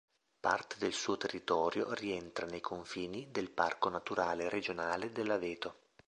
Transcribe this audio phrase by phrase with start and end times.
[0.39, 5.75] Parte del suo territorio rientra nei confini del Parco naturale regionale dell'Aveto.